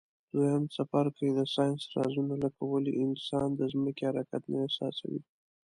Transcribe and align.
دویم 0.33 0.63
څپرکی 0.75 1.27
د 1.33 1.39
ساینس 1.53 1.81
رازونه 1.95 2.35
لکه 2.43 2.61
ولي 2.65 2.93
انسان 3.05 3.47
د 3.55 3.61
ځمکي 3.73 4.03
حرکت 4.09 4.43
نه 4.51 4.57
احساسوي. 4.65 5.21